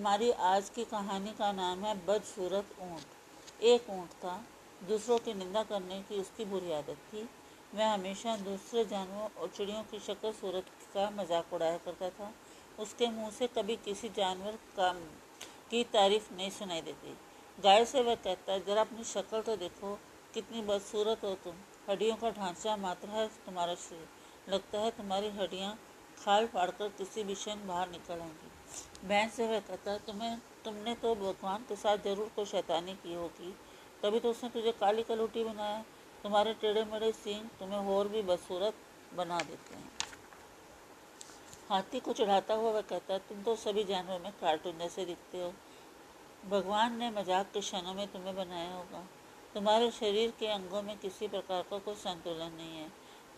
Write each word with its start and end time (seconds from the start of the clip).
हमारी 0.00 0.30
आज 0.48 0.68
की 0.68 0.84
कहानी 0.84 1.30
का 1.30 1.50
नाम 1.52 1.82
है 1.84 1.94
बदसूरत 2.06 2.68
ऊँट। 2.82 3.62
एक 3.62 3.88
ऊँट 3.90 4.10
था, 4.14 4.32
दूसरों 4.88 5.18
की 5.18 5.34
निंदा 5.34 5.62
करने 5.62 5.98
की 6.02 6.20
उसकी 6.20 6.44
बुरी 6.44 6.72
आदत 6.72 7.02
थी। 7.08 7.22
वह 7.74 7.86
हमेशा 7.86 8.36
दूसरे 8.36 8.84
जानवरों 8.84 9.28
और 9.32 9.48
चिड़ियों 9.48 9.82
की 9.82 9.98
शक्ल 9.98 10.30
सूरत 10.32 10.70
का 10.94 11.08
मज़ाक 11.10 11.52
उड़ाया 11.52 11.76
करता 11.76 12.08
था। 12.10 12.32
उसके 12.78 13.08
मुँह 13.08 13.30
से 13.30 13.46
कभी 13.46 13.76
किसी 13.76 14.08
जानवर 14.08 14.56
का, 14.76 14.92
की 15.70 15.84
तारीफ़ 15.92 16.32
नहीं 16.34 16.50
सुनाई 16.50 16.80
देती। 16.80 17.16
गाय 17.58 17.84
से 17.84 18.02
वह 18.02 18.14
कहता, 18.14 18.58
जरा 18.58 18.80
अपनी 18.80 19.04
शक्ल 19.04 19.42
तो 19.42 19.56
देखो, 19.58 19.94
कितनी 20.34 20.62
बदसूरत 20.62 21.24
हो 21.24 21.34
तुम। 21.44 21.60
हड्डियों 21.90 22.16
का 22.16 22.30
ढांचा 22.30 22.76
मात्र 22.78 23.08
है 23.10 23.28
तुम्हारा 23.46 23.74
शरीर। 23.76 24.52
लगता 24.52 24.80
है 24.80 24.90
तुम्हारी 24.90 25.28
हड्डियाँ 25.36 25.78
खाल 26.20 26.46
फाड़कर 26.46 26.88
किसी 26.98 27.22
भी 27.24 27.34
क्षण 27.34 27.66
बाहर 27.66 27.90
निकल 27.90 28.20
आएँगी 28.20 28.48
बहन 29.04 29.28
से 29.28 29.46
वह 29.46 29.60
कहता, 29.60 29.96
तुम्हें, 29.98 30.38
तुमने 30.64 30.94
तो 30.94 31.14
भगवान 31.14 31.64
के 31.68 31.76
साथ 31.76 31.98
ज़रूर 32.04 32.30
कोई 32.36 32.44
शैतानी 32.46 32.92
की 32.94 33.14
होगी। 33.14 33.54
तभी 34.02 34.20
तो 34.20 34.30
उसने 34.30 34.48
तुझे 34.50 34.72
काली 34.72 35.02
कलूटी 35.02 35.44
बनाया। 35.44 35.82
तुम्हारे 36.24 36.52
टेढ़े 36.54 36.84
मेढ़े 36.84 37.10
सींग 37.12 37.48
तुम्हें 37.60 37.86
और 37.88 38.08
भी 38.08 38.22
बदसूरत 38.22 38.74
बना 39.16 39.38
देते 39.40 39.74
हैं। 39.74 39.88
हाथी 41.70 42.00
को 42.00 42.12
चढ़ाता 42.12 42.54
हुआ 42.54 42.70
वह 42.70 42.80
कहता 42.80 43.12
है 43.14 43.18
तुम 43.28 43.42
तो 43.42 43.54
सभी 43.56 43.84
जानवरों 43.84 44.18
में 44.18 44.32
कार्टून 44.32 44.78
जैसे 44.78 45.04
दिखते 45.04 45.42
हो। 45.42 45.52
भगवान 46.50 46.96
ने 46.98 47.10
मज़ाक 47.10 47.50
के 47.54 47.60
क्षणों 47.60 47.94
में 47.94 48.06
तुम्हें 48.06 48.34
बनाया 48.36 48.72
होगा। 48.74 49.04
तुम्हारे 49.54 49.90
शरीर 49.90 50.32
के 50.40 50.46
अंगों 50.46 50.82
में 50.82 50.96
किसी 50.98 51.28
प्रकार 51.28 51.62
का 51.70 51.78
कोई 51.78 51.94
संतुलन 51.94 52.52
नहीं 52.52 52.78
है। 52.78 52.88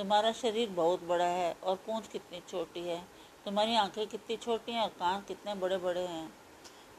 तुम्हारा 0.00 0.30
शरीर 0.32 0.68
बहुत 0.70 1.02
बड़ा 1.04 1.24
है 1.24 1.50
और 1.62 1.74
पूंछ 1.76 2.06
कितनी 2.08 2.40
छोटी 2.48 2.80
है। 2.80 2.98
तुम्हारी 3.44 3.74
आँखें 3.76 4.06
कितनी 4.06 4.36
छोटी 4.36 4.72
हैं 4.72 4.82
और 4.82 4.88
कान 4.90 5.24
कितने 5.28 5.54
बड़े 5.54 5.76
बड़े 5.78 6.00
हैं। 6.02 6.32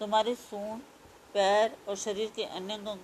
तुम्हारी 0.00 0.34
सूंड, 0.34 0.80
पैर 1.34 1.76
और 1.88 1.96
शरीर 1.96 2.32
के 2.36 2.44
अन्य 2.44 2.74
अंगों 2.74 2.94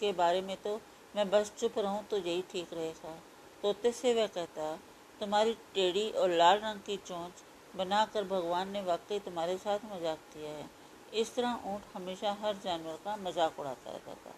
के 0.00 0.12
बारे 0.12 0.42
में 0.42 0.56
तो 0.56 0.74
मैं 1.14 1.28
बस 1.30 1.52
चुप 1.60 1.78
रहूँ 1.78 2.04
तो 2.04 2.16
यही 2.18 2.44
ठीक 2.50 2.74
रहेगा। 2.74 3.14
तोते 3.62 3.92
से 3.92 4.14
वह 4.14 4.26
कहता, 4.26 4.74
तुम्हारी 5.20 5.54
टेढ़ी 5.74 6.08
और 6.10 6.30
लाल 6.32 6.58
रंग 6.58 6.80
की 6.80 6.96
चोंच 6.98 7.42
बनाकर 7.76 8.24
भगवान 8.26 8.70
ने 8.70 8.82
वाकई 8.82 9.18
तुम्हारे 9.20 9.56
साथ 9.58 9.90
मज़ाक 9.94 10.18
किया 10.34 10.50
है। 10.50 10.70
इस 11.14 11.34
तरह 11.34 11.60
ऊँट 11.66 11.82
हमेशा 11.94 12.36
हर 12.42 12.60
जानवर 12.64 12.98
का 13.04 13.16
मज़ाक 13.18 13.60
उड़ाता 13.60 13.90
रहता 13.90 14.14
था। 14.14 14.34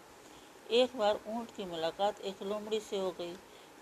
एक 0.73 0.97
बार 0.97 1.19
ऊँट 1.29 1.55
की 1.55 1.65
मुलाकात 1.67 2.21
एक 2.21 2.43
लोमड़ी 2.43 2.79
से 2.81 2.99
हो 2.99 3.11
गई। 3.11 3.33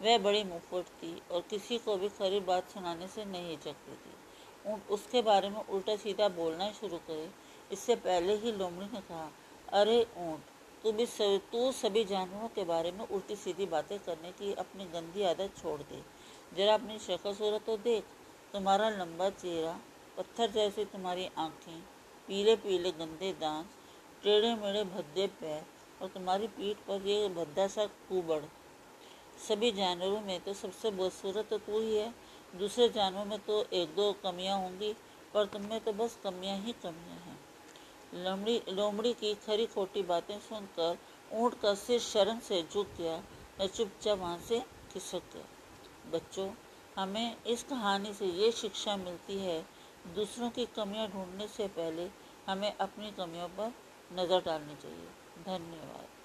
वह 0.01 0.17
बड़ी 0.19 0.43
मुफट 0.43 0.87
थी 1.01 1.21
और 1.31 1.41
किसी 1.49 1.77
को 1.77 1.95
भी 1.97 2.09
खरी 2.11 2.39
बात 2.41 2.69
सुनाने 2.69 3.07
से 3.07 3.25
नहीं 3.25 3.49
हिचकती 3.49 3.95
थी। 3.95 4.77
उसके 4.91 5.21
बारे 5.21 5.49
में 5.49 5.61
उल्टा 5.65 5.95
सीधा 5.97 6.27
बोलना 6.31 6.71
शुरू 6.73 6.97
करे। 6.99 7.29
इससे 7.71 7.95
पहले 7.97 8.35
ही 8.37 8.51
लोमड़ी 8.51 8.85
ने 8.85 9.01
कहा 9.01 9.29
अरे 9.71 10.01
ऊँट 10.19 10.39
तू 10.83 10.91
भी 10.91 11.05
सब, 11.05 11.39
तू 11.51 11.71
सभी 11.73 12.03
जानवरों 12.05 12.47
के 12.49 12.63
बारे 12.65 12.91
में 12.91 13.05
उल्टी 13.07 13.35
सीधी 13.35 13.65
बातें 13.67 13.97
करने 13.99 14.31
की 14.33 14.53
अपनी 14.55 14.85
गंदी 14.93 15.23
आदत 15.25 15.57
छोड़ 15.57 15.81
दे। 15.81 16.01
जरा 16.57 16.73
अपनी 16.73 16.99
शक्ल 16.99 17.33
सूरत 17.33 17.65
तो 17.65 17.77
देख। 17.79 18.03
तुम्हारा 18.53 18.89
लंबा 18.91 19.29
चेहरा 19.31 19.79
पत्थर 20.17 20.51
जैसे 20.51 20.85
तुम्हारी 20.87 21.29
आँखें 21.37 21.79
पीले 22.27 22.55
पीले 22.57 22.91
गंदे 22.93 23.31
दांत 23.41 23.65
टेढ़े 24.23 24.53
मेढ़े 24.55 24.83
भद्दे 24.85 25.27
पैर 25.41 25.61
और 26.01 26.07
तुम्हारी 26.09 26.47
पीठ 26.49 26.77
पर 26.87 27.07
ये 27.07 27.27
भद्दा 27.35 27.67
सा 27.67 27.85
कुबड़ 28.09 28.41
सभी 29.39 29.71
जानवरों 29.71 30.21
में 30.21 30.39
तो 30.39 30.53
सबसे 30.53 30.91
बदसूरत 30.91 31.49
तो 31.49 31.57
तू 31.57 31.79
ही 31.79 31.95
है। 31.95 32.13
दूसरे 32.53 32.87
जानवरों 32.89 33.25
में 33.25 33.39
तो 33.39 33.61
एक 33.73 33.95
दो 33.95 34.11
कमियाँ 34.23 34.57
होंगी, 34.59 34.93
पर 35.33 35.45
तुम 35.45 35.61
में 35.61 35.79
तो 35.79 35.93
बस 35.93 36.17
कमियाँ 36.23 36.57
ही 36.57 36.71
कमियाँ 36.83 37.19
हैं। 37.19 37.37
लोमड़ी 38.15 38.61
लोमड़ी 38.69 39.13
की 39.13 39.33
खरी 39.45 39.65
खोटी 39.65 40.03
बातें 40.03 40.37
सुनकर 40.39 40.97
ऊँट 41.33 41.59
का 41.61 41.73
सिर 41.75 41.99
शर्म 42.01 42.39
से 42.39 42.61
झुक 42.63 42.87
गया। 42.97 43.17
मैं 43.59 43.67
चुपचाप 43.67 44.19
वहाँ 44.19 44.37
से 44.39 44.59
खिसक 44.93 45.33
गया। 45.33 46.11
बच्चों, 46.11 46.49
हमें 46.97 47.35
इस 47.45 47.63
कहानी 47.63 48.13
से 48.13 48.25
ये 48.25 48.51
शिक्षा 48.51 48.95
मिलती 48.97 49.39
है, 49.39 49.59
दूसरों 50.15 50.49
की 50.49 50.65
कमियाँ 50.75 51.07
ढूँढने 51.07 51.47
से 51.47 51.67
पहले 51.69 52.09
हमें 52.47 52.71
अपनी 52.71 53.11
कमियों 53.17 53.47
पर 53.49 53.73
नज़र 54.11 54.41
डालनी 54.41 54.75
चाहिए। 54.75 55.07
धन्यवाद। 55.45 56.17